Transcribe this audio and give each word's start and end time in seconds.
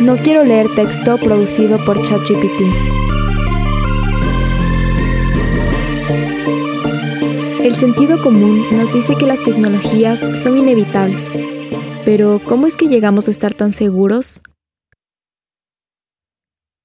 No 0.00 0.16
quiero 0.22 0.44
leer 0.44 0.68
texto 0.74 1.18
producido 1.18 1.84
por 1.84 2.00
ChatGPT. 2.02 2.62
El 7.64 7.74
sentido 7.74 8.22
común 8.22 8.64
nos 8.70 8.92
dice 8.92 9.16
que 9.18 9.26
las 9.26 9.42
tecnologías 9.42 10.20
son 10.40 10.56
inevitables, 10.56 11.30
pero 12.04 12.40
¿cómo 12.44 12.68
es 12.68 12.76
que 12.76 12.86
llegamos 12.86 13.26
a 13.26 13.32
estar 13.32 13.54
tan 13.54 13.72
seguros? 13.72 14.40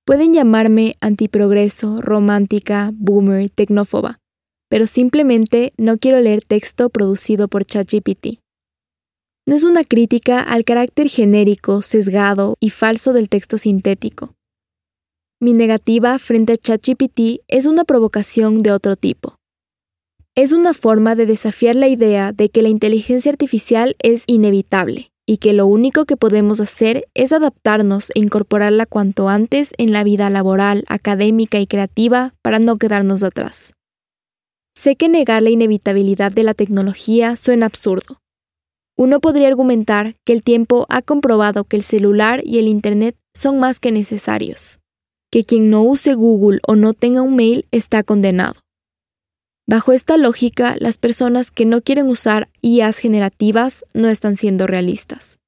Pueden 0.04 0.34
llamarme 0.34 0.98
antiprogreso, 1.00 2.02
romántica, 2.02 2.92
boomer, 2.96 3.50
tecnófoba, 3.52 4.18
pero 4.70 4.88
simplemente 4.88 5.72
no 5.78 6.00
quiero 6.00 6.20
leer 6.20 6.44
texto 6.44 6.90
producido 6.90 7.48
por 7.48 7.64
ChatGPT. 7.64 8.41
No 9.48 9.56
es 9.56 9.64
una 9.64 9.84
crítica 9.84 10.40
al 10.40 10.64
carácter 10.64 11.10
genérico, 11.10 11.82
sesgado 11.82 12.58
y 12.60 12.70
falso 12.70 13.12
del 13.12 13.28
texto 13.28 13.58
sintético. 13.58 14.36
Mi 15.40 15.54
negativa 15.54 16.20
frente 16.20 16.54
a 16.54 16.58
ChatGPT 16.58 17.42
es 17.48 17.66
una 17.66 17.84
provocación 17.84 18.62
de 18.62 18.72
otro 18.72 18.96
tipo. 18.96 19.38
Es 20.36 20.52
una 20.52 20.76
forma 20.76 21.16
de 21.16 21.26
desafiar 21.26 21.76
la 21.76 21.88
idea 21.88 22.32
de 22.32 22.50
que 22.50 22.62
la 22.62 22.70
inteligencia 22.70 23.32
artificial 23.32 23.96
es 24.00 24.24
inevitable 24.28 25.12
y 25.26 25.38
que 25.38 25.54
lo 25.54 25.66
único 25.66 26.06
que 26.06 26.18
podemos 26.18 26.60
hacer 26.60 27.08
es 27.16 27.34
adaptarnos 27.34 28.12
e 28.14 28.20
incorporarla 28.20 28.86
cuanto 28.86 29.28
antes 29.28 29.72
en 29.78 29.92
la 29.92 30.04
vida 30.04 30.30
laboral, 30.30 30.86
académica 30.88 31.60
y 31.60 31.66
creativa 31.66 32.36
para 32.44 32.60
no 32.60 32.78
quedarnos 32.78 33.24
atrás. 33.24 33.74
Sé 34.76 34.96
que 34.96 35.10
negar 35.10 35.42
la 35.42 35.50
inevitabilidad 35.50 36.32
de 36.32 36.44
la 36.44 36.54
tecnología 36.54 37.36
suena 37.36 37.66
absurdo, 37.66 38.21
uno 39.02 39.20
podría 39.20 39.48
argumentar 39.48 40.14
que 40.26 40.32
el 40.32 40.44
tiempo 40.44 40.86
ha 40.88 41.02
comprobado 41.02 41.64
que 41.64 41.76
el 41.76 41.82
celular 41.82 42.40
y 42.44 42.60
el 42.60 42.68
Internet 42.68 43.18
son 43.34 43.60
más 43.60 43.80
que 43.80 43.92
necesarios, 43.92 44.80
que 45.32 45.44
quien 45.44 45.72
no 45.72 45.82
use 45.82 46.14
Google 46.14 46.60
o 46.68 46.76
no 46.76 46.94
tenga 46.94 47.24
un 47.24 47.36
mail 47.36 47.66
está 47.72 48.04
condenado. 48.04 48.62
Bajo 49.68 49.92
esta 49.92 50.18
lógica, 50.18 50.76
las 50.78 51.00
personas 51.00 51.50
que 51.50 51.66
no 51.66 51.82
quieren 51.82 52.10
usar 52.10 52.50
IAs 52.62 53.00
generativas 53.00 53.86
no 53.96 54.08
están 54.08 54.38
siendo 54.38 54.68
realistas. 54.68 55.40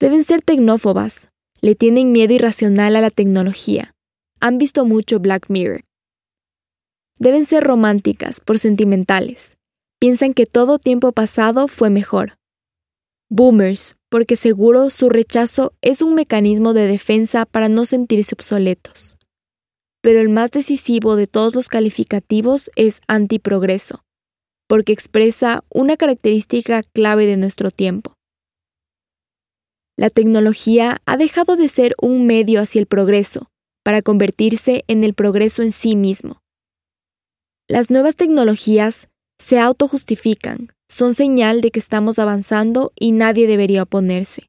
Deben 0.00 0.24
ser 0.24 0.42
tecnófobas, 0.42 1.28
le 1.60 1.76
tienen 1.76 2.10
miedo 2.10 2.34
irracional 2.34 2.96
a 2.96 3.00
la 3.00 3.10
tecnología, 3.10 3.94
han 4.40 4.58
visto 4.58 4.84
mucho 4.84 5.20
Black 5.20 5.48
Mirror. 5.48 5.84
Deben 7.20 7.46
ser 7.46 7.62
románticas 7.62 8.40
por 8.40 8.58
sentimentales, 8.58 9.56
piensan 10.00 10.32
que 10.32 10.46
todo 10.46 10.78
tiempo 10.78 11.12
pasado 11.12 11.68
fue 11.68 11.90
mejor. 11.90 12.38
Boomers, 13.28 13.96
porque 14.08 14.34
seguro 14.34 14.90
su 14.90 15.10
rechazo 15.10 15.72
es 15.82 16.02
un 16.02 16.14
mecanismo 16.14 16.72
de 16.72 16.86
defensa 16.88 17.46
para 17.46 17.68
no 17.68 17.84
sentirse 17.84 18.34
obsoletos. 18.34 19.16
Pero 20.02 20.20
el 20.20 20.30
más 20.30 20.50
decisivo 20.50 21.14
de 21.14 21.26
todos 21.26 21.54
los 21.54 21.68
calificativos 21.68 22.70
es 22.74 23.02
antiprogreso, 23.06 24.02
porque 24.66 24.92
expresa 24.92 25.62
una 25.70 25.98
característica 25.98 26.82
clave 26.82 27.26
de 27.26 27.36
nuestro 27.36 27.70
tiempo. 27.70 28.14
La 29.98 30.08
tecnología 30.08 31.02
ha 31.04 31.18
dejado 31.18 31.56
de 31.56 31.68
ser 31.68 31.94
un 32.00 32.26
medio 32.26 32.62
hacia 32.62 32.80
el 32.80 32.86
progreso 32.86 33.50
para 33.84 34.00
convertirse 34.00 34.82
en 34.88 35.04
el 35.04 35.12
progreso 35.12 35.62
en 35.62 35.72
sí 35.72 35.94
mismo. 35.94 36.40
Las 37.68 37.90
nuevas 37.90 38.16
tecnologías 38.16 39.09
se 39.40 39.58
autojustifican, 39.58 40.68
son 40.88 41.14
señal 41.14 41.60
de 41.62 41.70
que 41.70 41.80
estamos 41.80 42.18
avanzando 42.18 42.92
y 42.94 43.12
nadie 43.12 43.46
debería 43.46 43.82
oponerse. 43.82 44.48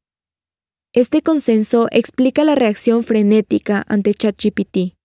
Este 0.93 1.21
consenso 1.21 1.87
explica 1.91 2.43
la 2.43 2.55
reacción 2.55 3.03
frenética 3.03 3.85
ante 3.87 4.13
ChatGPT. 4.13 4.95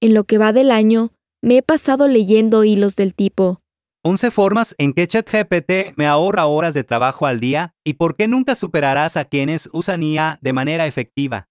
En 0.00 0.14
lo 0.14 0.24
que 0.24 0.38
va 0.38 0.52
del 0.52 0.72
año, 0.72 1.12
me 1.42 1.58
he 1.58 1.62
pasado 1.62 2.08
leyendo 2.08 2.64
hilos 2.64 2.96
del 2.96 3.14
tipo 3.14 3.60
11 4.02 4.30
formas 4.30 4.74
en 4.78 4.92
que 4.92 5.06
ChatGPT 5.06 5.96
me 5.96 6.06
ahorra 6.06 6.46
horas 6.46 6.74
de 6.74 6.82
trabajo 6.82 7.26
al 7.26 7.40
día 7.40 7.74
y 7.84 7.94
por 7.94 8.16
qué 8.16 8.26
nunca 8.26 8.54
superarás 8.54 9.16
a 9.16 9.24
quienes 9.24 9.68
usan 9.72 10.02
IA 10.02 10.38
de 10.40 10.52
manera 10.52 10.86
efectiva. 10.86 11.46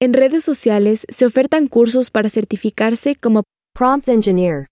En 0.00 0.12
redes 0.12 0.44
sociales 0.44 1.06
se 1.08 1.24
ofertan 1.24 1.68
cursos 1.68 2.10
para 2.10 2.30
certificarse 2.30 3.16
como 3.16 3.44
Prompt 3.74 4.08
Engineer 4.08 4.68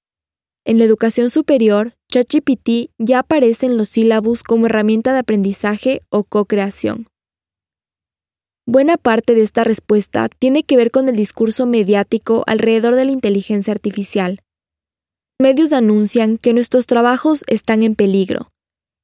en 0.66 0.78
la 0.78 0.84
educación 0.84 1.28
superior, 1.28 1.92
ChatGPT 2.10 2.90
ya 2.98 3.18
aparece 3.20 3.66
en 3.66 3.76
los 3.76 3.90
sílabus 3.90 4.42
como 4.42 4.66
herramienta 4.66 5.12
de 5.12 5.18
aprendizaje 5.18 6.00
o 6.08 6.24
co-creación. 6.24 7.06
Buena 8.66 8.96
parte 8.96 9.34
de 9.34 9.42
esta 9.42 9.62
respuesta 9.62 10.30
tiene 10.30 10.62
que 10.62 10.78
ver 10.78 10.90
con 10.90 11.08
el 11.10 11.16
discurso 11.16 11.66
mediático 11.66 12.44
alrededor 12.46 12.94
de 12.94 13.04
la 13.04 13.12
inteligencia 13.12 13.72
artificial. 13.72 14.40
Medios 15.38 15.74
anuncian 15.74 16.38
que 16.38 16.54
nuestros 16.54 16.86
trabajos 16.86 17.44
están 17.46 17.82
en 17.82 17.94
peligro. 17.94 18.48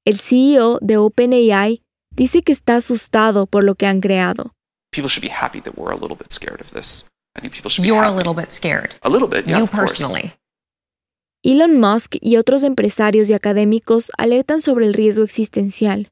El 0.06 0.18
CEO 0.18 0.78
de 0.80 0.96
OpenAI 0.96 1.82
dice 2.16 2.42
que 2.42 2.52
está 2.52 2.76
asustado 2.76 3.46
por 3.46 3.64
lo 3.64 3.74
que 3.74 3.86
han 3.86 4.00
creado. 4.00 4.54
People 4.92 5.10
should 5.10 5.22
be 5.22 5.30
happy 5.30 5.60
that 5.60 5.74
we're 5.76 5.92
a 5.92 5.98
little 5.98 6.16
bit 6.16 6.32
scared 6.32 6.60
of 6.62 6.70
this. 6.72 7.06
I 7.36 7.40
think 7.40 7.52
people 7.52 7.70
should 7.70 7.82
be 7.82 7.88
You're 7.88 8.06
a 8.06 8.10
little 8.10 8.34
bit 8.34 8.52
scared. 8.52 8.92
A 9.02 9.10
little 9.10 9.28
bit, 9.28 9.46
yeah, 9.46 9.58
You 9.58 9.64
of 9.64 9.70
course. 9.70 10.02
Elon 11.42 11.80
Musk 11.80 12.16
y 12.20 12.36
otros 12.36 12.62
empresarios 12.64 13.30
y 13.30 13.32
académicos 13.32 14.10
alertan 14.18 14.60
sobre 14.60 14.86
el 14.86 14.92
riesgo 14.92 15.24
existencial. 15.24 16.08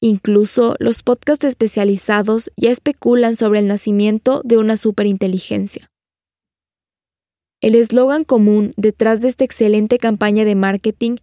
Incluso 0.00 0.74
los 0.80 1.04
podcasts 1.04 1.44
especializados 1.44 2.50
ya 2.56 2.72
especulan 2.72 3.36
sobre 3.36 3.60
el 3.60 3.68
nacimiento 3.68 4.42
de 4.44 4.56
una 4.56 4.76
superinteligencia. 4.76 5.88
El 7.62 7.76
eslogan 7.76 8.24
común 8.24 8.72
detrás 8.76 9.20
de 9.20 9.28
esta 9.28 9.44
excelente 9.44 9.98
campaña 9.98 10.44
de 10.44 10.56
marketing 10.56 11.16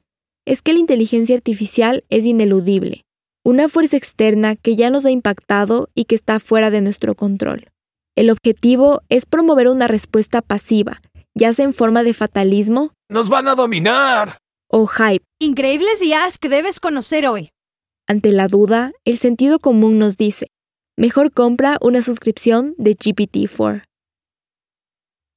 es 0.47 0.61
que 0.61 0.73
la 0.73 0.79
inteligencia 0.79 1.35
artificial 1.35 2.05
es 2.09 2.25
ineludible, 2.25 3.01
una 3.43 3.67
fuerza 3.67 3.97
externa 3.97 4.55
que 4.55 4.77
ya 4.77 4.89
nos 4.89 5.05
ha 5.05 5.11
impactado 5.11 5.89
y 5.93 6.05
que 6.05 6.15
está 6.15 6.39
fuera 6.39 6.71
de 6.71 6.81
nuestro 6.81 7.13
control. 7.13 7.67
El 8.15 8.29
objetivo 8.29 9.01
es 9.09 9.25
promover 9.25 9.67
una 9.67 9.87
respuesta 9.87 10.41
pasiva, 10.41 11.01
ya 11.35 11.53
sea 11.53 11.65
en 11.65 11.73
forma 11.73 12.03
de 12.03 12.13
fatalismo, 12.13 12.93
¡Nos 13.11 13.27
van 13.27 13.49
a 13.49 13.55
dominar! 13.55 14.37
o 14.71 14.87
hype. 14.87 15.25
Increíbles 15.37 15.99
días 15.99 16.37
que 16.37 16.47
debes 16.47 16.79
conocer 16.79 17.27
hoy. 17.27 17.49
Ante 18.07 18.31
la 18.31 18.47
duda, 18.47 18.93
el 19.03 19.17
sentido 19.17 19.59
común 19.59 19.99
nos 19.99 20.15
dice, 20.15 20.47
mejor 20.97 21.33
compra 21.33 21.77
una 21.81 22.01
suscripción 22.01 22.73
de 22.77 22.95
GPT-4. 22.95 23.83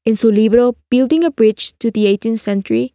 En 0.04 0.14
su 0.16 0.30
libro 0.30 0.76
Building 0.88 1.24
a 1.24 1.30
Bridge 1.30 1.72
to 1.78 1.90
the 1.90 2.02
18th 2.02 2.36
Century, 2.36 2.94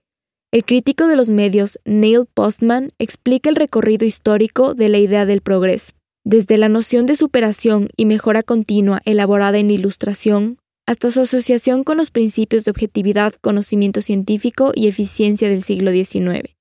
el 0.53 0.63
crítico 0.63 1.07
de 1.07 1.18
los 1.18 1.29
medios 1.29 1.78
Neil 1.84 2.25
Postman 2.34 2.94
explica 3.00 3.50
el 3.50 3.57
recorrido 3.57 4.06
histórico 4.06 4.75
de 4.75 4.88
la 4.88 5.00
idea 5.00 5.25
del 5.25 5.41
progreso, 5.41 5.91
desde 6.23 6.57
la 6.57 6.69
noción 6.69 7.06
de 7.06 7.18
superación 7.18 7.89
y 7.97 8.06
mejora 8.06 8.44
continua 8.44 9.01
elaborada 9.03 9.57
en 9.57 9.68
la 9.68 9.73
Ilustración 9.73 10.57
hasta 10.89 11.11
su 11.11 11.22
asociación 11.22 11.83
con 11.83 11.97
los 11.97 12.09
principios 12.09 12.66
de 12.66 12.72
objetividad, 12.72 13.35
conocimiento 13.41 14.01
científico 14.01 14.72
y 14.73 14.88
eficiencia 14.88 15.47
del 15.47 15.61
siglo 15.61 15.91
XIX, 15.91 16.55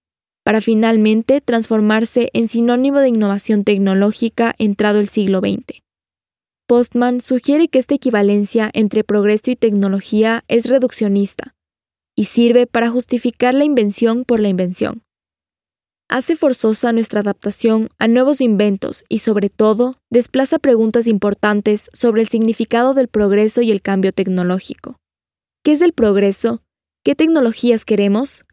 para 0.44 0.60
finalmente 0.60 1.40
transformarse 1.40 2.28
en 2.34 2.46
sinónimo 2.46 2.98
de 2.98 3.08
innovación 3.08 3.64
tecnológica 3.64 4.54
entrado 4.58 5.00
el 5.00 5.08
siglo 5.08 5.38
XX. 5.40 5.80
Postman 6.66 7.22
sugiere 7.22 7.68
que 7.68 7.78
esta 7.78 7.94
equivalencia 7.94 8.70
entre 8.74 9.02
progreso 9.02 9.50
y 9.50 9.56
tecnología 9.56 10.44
es 10.46 10.66
reduccionista 10.66 11.54
y 12.14 12.26
sirve 12.26 12.66
para 12.66 12.90
justificar 12.90 13.54
la 13.54 13.64
invención 13.64 14.26
por 14.26 14.40
la 14.40 14.50
invención. 14.50 15.04
Hace 16.10 16.36
forzosa 16.36 16.90
nuestra 16.94 17.20
adaptación 17.20 17.90
a 17.98 18.08
nuevos 18.08 18.40
inventos 18.40 19.04
y 19.10 19.18
sobre 19.18 19.50
todo 19.50 19.96
desplaza 20.10 20.58
preguntas 20.58 21.06
importantes 21.06 21.90
sobre 21.92 22.22
el 22.22 22.28
significado 22.28 22.94
del 22.94 23.08
progreso 23.08 23.60
y 23.60 23.70
el 23.70 23.82
cambio 23.82 24.12
tecnológico. 24.14 24.96
¿Qué 25.62 25.72
es 25.72 25.82
el 25.82 25.92
progreso? 25.92 26.62
¿Qué 27.04 27.14
tecnologías 27.14 27.84
queremos? 27.84 28.46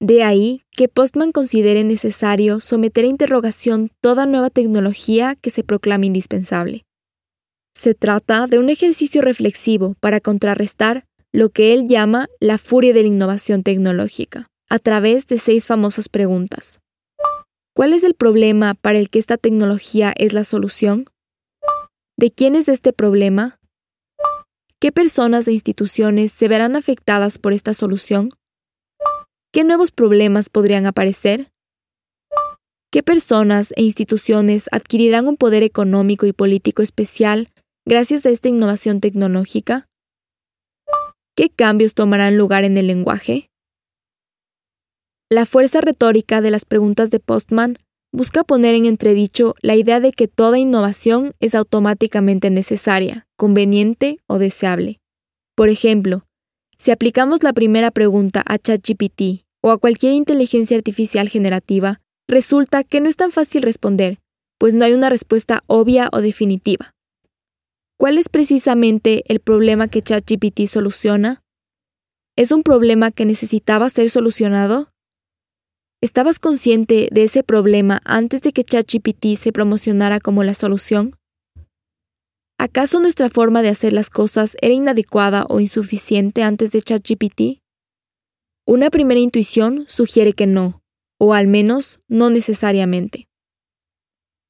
De 0.00 0.22
ahí 0.22 0.64
que 0.70 0.88
Postman 0.88 1.32
considere 1.32 1.82
necesario 1.82 2.60
someter 2.60 3.06
a 3.06 3.08
interrogación 3.08 3.90
toda 4.02 4.26
nueva 4.26 4.50
tecnología 4.50 5.34
que 5.34 5.48
se 5.48 5.64
proclame 5.64 6.08
indispensable. 6.08 6.84
Se 7.74 7.94
trata 7.94 8.46
de 8.46 8.58
un 8.58 8.68
ejercicio 8.68 9.22
reflexivo 9.22 9.94
para 10.00 10.20
contrarrestar 10.20 11.06
lo 11.32 11.48
que 11.48 11.72
él 11.72 11.86
llama 11.88 12.28
la 12.38 12.58
furia 12.58 12.92
de 12.92 13.02
la 13.02 13.08
innovación 13.08 13.62
tecnológica, 13.62 14.48
a 14.68 14.78
través 14.78 15.26
de 15.26 15.38
seis 15.38 15.66
famosas 15.66 16.08
preguntas. 16.08 16.80
¿Cuál 17.74 17.92
es 17.92 18.04
el 18.04 18.14
problema 18.14 18.74
para 18.74 18.98
el 18.98 19.10
que 19.10 19.18
esta 19.18 19.36
tecnología 19.36 20.12
es 20.16 20.32
la 20.32 20.44
solución? 20.44 21.04
¿De 22.16 22.30
quién 22.30 22.54
es 22.54 22.68
este 22.68 22.92
problema? 22.92 23.58
¿Qué 24.80 24.92
personas 24.92 25.46
e 25.48 25.52
instituciones 25.52 26.32
se 26.32 26.48
verán 26.48 26.76
afectadas 26.76 27.38
por 27.38 27.52
esta 27.52 27.74
solución? 27.74 28.30
¿Qué 29.52 29.64
nuevos 29.64 29.90
problemas 29.90 30.48
podrían 30.48 30.86
aparecer? 30.86 31.50
¿Qué 32.90 33.02
personas 33.02 33.72
e 33.76 33.82
instituciones 33.82 34.68
adquirirán 34.72 35.28
un 35.28 35.36
poder 35.36 35.62
económico 35.62 36.24
y 36.26 36.32
político 36.32 36.82
especial 36.82 37.48
gracias 37.86 38.24
a 38.26 38.30
esta 38.30 38.48
innovación 38.48 39.00
tecnológica? 39.00 39.86
¿Qué 41.36 41.50
cambios 41.50 41.92
tomarán 41.92 42.38
lugar 42.38 42.64
en 42.64 42.78
el 42.78 42.86
lenguaje? 42.86 43.50
La 45.28 45.44
fuerza 45.44 45.80
retórica 45.80 46.40
de 46.40 46.52
las 46.52 46.64
preguntas 46.64 47.10
de 47.10 47.18
Postman 47.18 47.78
busca 48.12 48.44
poner 48.44 48.76
en 48.76 48.86
entredicho 48.86 49.56
la 49.60 49.74
idea 49.74 49.98
de 49.98 50.12
que 50.12 50.28
toda 50.28 50.56
innovación 50.56 51.34
es 51.40 51.56
automáticamente 51.56 52.48
necesaria, 52.48 53.26
conveniente 53.36 54.18
o 54.28 54.38
deseable. 54.38 55.00
Por 55.56 55.68
ejemplo, 55.68 56.26
si 56.78 56.92
aplicamos 56.92 57.42
la 57.42 57.52
primera 57.52 57.90
pregunta 57.90 58.40
a 58.46 58.56
ChatGPT 58.56 59.44
o 59.62 59.70
a 59.70 59.78
cualquier 59.78 60.12
inteligencia 60.12 60.76
artificial 60.76 61.28
generativa, 61.28 62.00
resulta 62.28 62.84
que 62.84 63.00
no 63.00 63.08
es 63.08 63.16
tan 63.16 63.32
fácil 63.32 63.62
responder, 63.62 64.18
pues 64.58 64.74
no 64.74 64.84
hay 64.84 64.92
una 64.92 65.10
respuesta 65.10 65.64
obvia 65.66 66.08
o 66.12 66.20
definitiva. 66.20 66.94
¿Cuál 67.98 68.18
es 68.18 68.28
precisamente 68.28 69.24
el 69.26 69.40
problema 69.40 69.88
que 69.88 70.02
ChatGPT 70.02 70.68
soluciona? 70.68 71.42
¿Es 72.36 72.52
un 72.52 72.62
problema 72.62 73.10
que 73.10 73.24
necesitaba 73.24 73.90
ser 73.90 74.08
solucionado? 74.08 74.92
¿Estabas 76.06 76.38
consciente 76.38 77.08
de 77.10 77.24
ese 77.24 77.42
problema 77.42 78.00
antes 78.04 78.40
de 78.40 78.52
que 78.52 78.62
ChatGPT 78.62 79.36
se 79.36 79.50
promocionara 79.50 80.20
como 80.20 80.44
la 80.44 80.54
solución? 80.54 81.16
¿Acaso 82.60 83.00
nuestra 83.00 83.28
forma 83.28 83.60
de 83.60 83.70
hacer 83.70 83.92
las 83.92 84.08
cosas 84.08 84.56
era 84.62 84.72
inadecuada 84.72 85.46
o 85.48 85.58
insuficiente 85.58 86.44
antes 86.44 86.70
de 86.70 86.80
ChatGPT? 86.80 87.60
Una 88.68 88.90
primera 88.90 89.18
intuición 89.18 89.84
sugiere 89.88 90.32
que 90.32 90.46
no, 90.46 90.80
o 91.18 91.34
al 91.34 91.48
menos 91.48 91.98
no 92.06 92.30
necesariamente. 92.30 93.26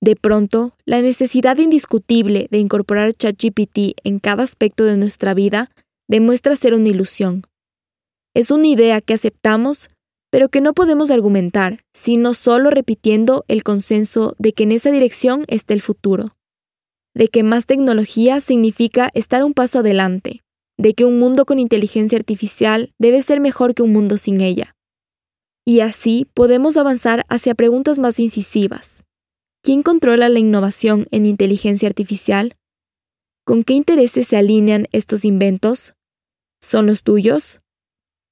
De 0.02 0.14
pronto, 0.14 0.76
la 0.84 1.00
necesidad 1.00 1.56
indiscutible 1.56 2.48
de 2.50 2.58
incorporar 2.58 3.14
ChatGPT 3.14 3.98
en 4.04 4.18
cada 4.18 4.42
aspecto 4.42 4.84
de 4.84 4.98
nuestra 4.98 5.32
vida 5.32 5.70
demuestra 6.06 6.54
ser 6.54 6.74
una 6.74 6.90
ilusión. 6.90 7.44
Es 8.34 8.50
una 8.50 8.66
idea 8.66 9.00
que 9.00 9.14
aceptamos 9.14 9.88
pero 10.36 10.50
que 10.50 10.60
no 10.60 10.74
podemos 10.74 11.10
argumentar, 11.10 11.78
sino 11.94 12.34
solo 12.34 12.68
repitiendo 12.68 13.46
el 13.48 13.62
consenso 13.62 14.34
de 14.38 14.52
que 14.52 14.64
en 14.64 14.72
esa 14.72 14.90
dirección 14.90 15.46
está 15.48 15.72
el 15.72 15.80
futuro, 15.80 16.36
de 17.14 17.28
que 17.28 17.42
más 17.42 17.64
tecnología 17.64 18.42
significa 18.42 19.08
estar 19.14 19.42
un 19.42 19.54
paso 19.54 19.78
adelante, 19.78 20.42
de 20.76 20.92
que 20.92 21.06
un 21.06 21.18
mundo 21.18 21.46
con 21.46 21.58
inteligencia 21.58 22.18
artificial 22.18 22.90
debe 22.98 23.22
ser 23.22 23.40
mejor 23.40 23.74
que 23.74 23.82
un 23.82 23.94
mundo 23.94 24.18
sin 24.18 24.42
ella. 24.42 24.76
Y 25.64 25.80
así 25.80 26.28
podemos 26.34 26.76
avanzar 26.76 27.24
hacia 27.30 27.54
preguntas 27.54 27.98
más 27.98 28.20
incisivas. 28.20 29.04
¿Quién 29.62 29.82
controla 29.82 30.28
la 30.28 30.38
innovación 30.38 31.06
en 31.12 31.24
inteligencia 31.24 31.88
artificial? 31.88 32.56
¿Con 33.46 33.64
qué 33.64 33.72
intereses 33.72 34.28
se 34.28 34.36
alinean 34.36 34.86
estos 34.92 35.24
inventos? 35.24 35.94
¿Son 36.60 36.84
los 36.84 37.04
tuyos? 37.04 37.60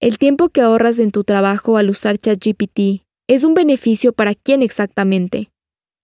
El 0.04 0.18
tiempo 0.18 0.50
que 0.50 0.60
ahorras 0.60 0.98
en 0.98 1.12
tu 1.12 1.24
trabajo 1.24 1.78
al 1.78 1.88
usar 1.88 2.18
ChatGPT 2.18 3.06
es 3.26 3.42
un 3.42 3.54
beneficio 3.54 4.12
para 4.12 4.34
quién 4.34 4.60
exactamente. 4.60 5.50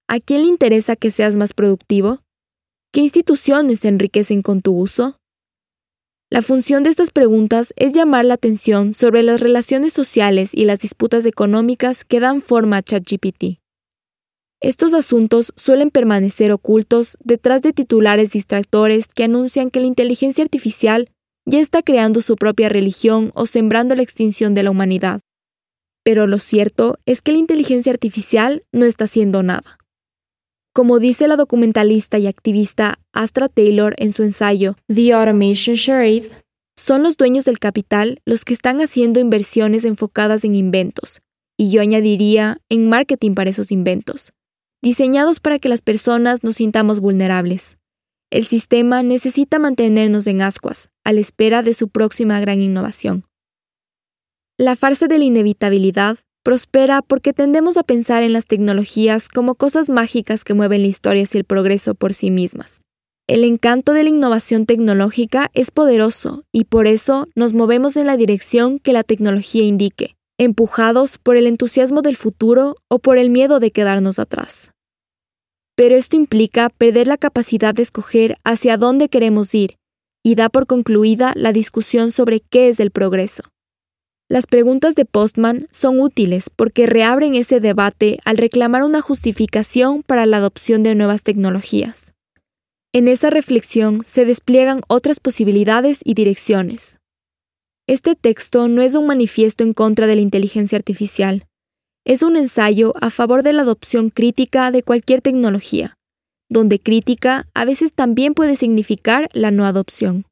¿A 0.09 0.21
quién 0.21 0.41
le 0.41 0.49
interesa 0.49 0.97
que 0.97 1.11
seas 1.11 1.37
más 1.37 1.53
productivo? 1.53 2.23
¿Qué 2.95 3.03
instituciones 3.03 3.81
se 3.81 3.89
enriquecen 3.89 4.41
con 4.41 4.63
tu 4.63 4.75
uso? 4.75 5.19
La 6.31 6.41
función 6.41 6.83
de 6.83 6.89
estas 6.89 7.11
preguntas 7.11 7.75
es 7.77 7.93
llamar 7.93 8.25
la 8.25 8.33
atención 8.33 8.95
sobre 8.95 9.23
las 9.23 9.39
relaciones 9.39 9.93
sociales 9.93 10.53
y 10.55 10.65
las 10.65 10.79
disputas 10.79 11.27
económicas 11.27 12.07
que 12.07 12.21
dan 12.21 12.41
forma 12.41 12.79
a 12.79 12.83
ChatGPT. 12.83 13.61
Estos 14.63 14.95
asuntos 14.95 15.53
suelen 15.57 15.91
permanecer 15.91 16.53
ocultos 16.53 17.19
detrás 17.23 17.61
de 17.61 17.75
titulares 17.75 18.31
distractores 18.31 19.09
que 19.09 19.25
anuncian 19.25 19.71
que 19.71 19.81
la 19.81 19.89
inteligencia 19.89 20.43
artificial 20.43 21.11
ya 21.47 21.61
está 21.61 21.83
creando 21.83 22.23
su 22.23 22.37
propia 22.37 22.69
religión 22.69 23.33
o 23.35 23.47
sembrando 23.47 23.95
la 23.95 24.03
extinción 24.03 24.55
de 24.55 24.63
la 24.63 24.71
humanidad. 24.71 25.21
Pero 26.05 26.27
lo 26.27 26.39
cierto 26.39 26.99
es 27.07 27.23
que 27.23 27.33
la 27.33 27.39
inteligencia 27.39 27.93
artificial 27.93 28.63
no 28.73 28.87
está 28.87 29.05
haciendo 29.05 29.43
nada. 29.43 29.79
Como 30.73 30.99
dice 30.99 31.27
la 31.27 31.37
documentalista 31.37 32.19
y 32.19 32.27
activista 32.27 33.01
Astra 33.13 33.49
Taylor 33.49 33.95
en 33.99 34.13
su 34.13 34.23
ensayo 34.23 34.77
The 34.87 35.13
Automation 35.13 35.77
Charade, 35.77 36.31
son 36.77 37.03
los 37.03 37.17
dueños 37.17 37.45
del 37.45 37.59
capital 37.59 38.21
los 38.25 38.45
que 38.45 38.55
están 38.55 38.81
haciendo 38.81 39.21
inversiones 39.21 39.85
enfocadas 39.85 40.45
en 40.45 40.55
inventos, 40.55 41.21
y 41.59 41.71
yo 41.71 41.83
añadiría 41.83 42.59
en 42.69 42.89
marketing 42.89 43.35
para 43.35 43.51
esos 43.51 43.71
inventos, 43.71 44.33
diseñados 44.81 45.41
para 45.41 45.59
que 45.59 45.69
las 45.69 45.83
personas 45.83 46.43
nos 46.45 46.57
sintamos 46.57 47.01
vulnerables. 47.01 47.77
El 48.31 48.47
sistema 48.47 49.03
necesita 49.03 49.59
mantenernos 49.59 50.27
en 50.29 50.41
ascuas, 50.41 50.89
a 51.05 51.13
la 51.13 51.21
espera 51.21 51.63
de 51.63 51.75
su 51.75 51.89
próxima 51.89 52.41
gran 52.41 52.61
innovación. 52.61 53.25
La 54.59 54.77
farsa 54.77 55.07
de 55.07 55.19
la 55.19 55.25
inevitabilidad 55.25 56.19
prospera 56.43 57.03
porque 57.03 57.33
tendemos 57.33 57.77
a 57.77 57.83
pensar 57.83 58.23
en 58.23 58.33
las 58.33 58.45
tecnologías 58.45 59.29
como 59.29 59.55
cosas 59.55 59.89
mágicas 59.89 60.45
que 60.45 60.55
mueven 60.55 60.83
la 60.83 60.89
historia 60.89 61.25
hacia 61.25 61.39
el 61.39 61.45
progreso 61.45 61.95
por 61.95 62.15
sí 62.15 62.31
mismas. 62.31 62.83
El 63.27 63.45
encanto 63.45 63.93
de 63.93 64.03
la 64.03 64.09
innovación 64.09 64.67
tecnológica 64.67 65.51
es 65.55 65.71
poderoso 65.71 66.45
y 66.53 66.65
por 66.65 66.87
eso 66.87 67.29
nos 67.35 67.53
movemos 67.53 67.97
en 67.97 68.07
la 68.07 68.17
dirección 68.17 68.79
que 68.79 68.93
la 68.93 69.05
tecnología 69.05 69.65
indique, 69.65 70.17
empujados 70.39 71.19
por 71.19 71.37
el 71.37 71.47
entusiasmo 71.47 72.03
del 72.03 72.17
futuro 72.17 72.75
o 72.89 72.99
por 72.99 73.19
el 73.19 73.31
miedo 73.31 73.61
de 73.61 73.71
quedarnos 73.71 74.19
atrás 74.19 74.73
pero 75.81 75.95
esto 75.95 76.15
implica 76.15 76.69
perder 76.69 77.07
la 77.07 77.17
capacidad 77.17 77.75
de 77.75 77.81
escoger 77.81 78.37
hacia 78.45 78.77
dónde 78.77 79.09
queremos 79.09 79.55
ir 79.55 79.79
y 80.23 80.35
da 80.35 80.49
por 80.49 80.67
concluida 80.67 81.33
la 81.37 81.53
discusión 81.53 82.11
sobre 82.11 82.41
qué 82.41 82.69
es 82.69 82.81
el 82.81 82.91
progreso. 82.91 83.43
Las 84.29 84.47
preguntas 84.47 84.95
de 84.95 85.05
Postman 85.05 85.67
son 85.73 85.99
útiles 85.99 86.51
porque 86.55 86.87
reabren 86.87 87.35
ese 87.35 87.59
debate 87.59 88.21
al 88.25 88.37
reclamar 88.37 88.85
una 88.85 89.01
justificación 89.01 90.03
para 90.05 90.25
la 90.25 90.37
adopción 90.37 90.83
de 90.83 90.95
nuevas 90.95 91.25
tecnologías. 91.25 92.15
En 92.93 93.09
esa 93.09 93.31
reflexión 93.31 94.03
se 94.05 94.25
despliegan 94.25 94.83
otras 94.89 95.21
posibilidades 95.21 96.01
y 96.05 96.15
direcciones. 96.15 96.99
Este 97.89 98.15
texto 98.15 98.69
no 98.69 98.83
es 98.83 98.95
un 98.95 99.07
manifiesto 99.07 99.65
en 99.65 99.75
contra 99.75 100.07
de 100.07 100.15
la 100.15 100.21
inteligencia 100.21 100.77
artificial, 100.77 101.47
es 102.05 102.23
un 102.23 102.37
ensayo 102.37 102.95
a 103.01 103.11
favor 103.11 103.43
de 103.43 103.53
la 103.53 103.63
adopción 103.63 104.11
crítica 104.11 104.71
de 104.71 104.83
cualquier 104.83 105.21
tecnología, 105.21 105.99
donde 106.51 106.79
crítica 106.79 107.47
a 107.55 107.65
veces 107.65 107.95
también 107.95 108.35
puede 108.35 108.57
significar 108.57 109.31
la 109.33 109.51
no 109.51 109.65
adopción. 109.65 110.27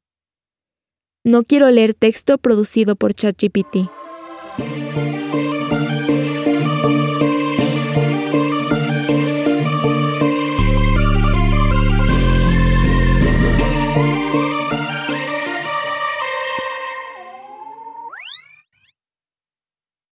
No 1.25 1.43
quiero 1.43 1.71
leer 1.71 1.95
texto 1.95 2.37
producido 2.37 2.95
por 2.95 3.13
ChatGPT. 3.13 3.89